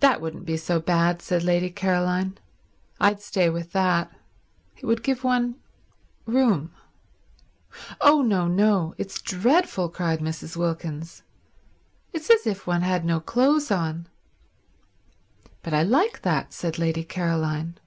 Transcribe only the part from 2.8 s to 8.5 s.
"I'd stay with that. It would give one room." "Oh no,